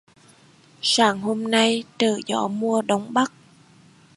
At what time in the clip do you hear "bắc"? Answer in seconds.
3.13-3.31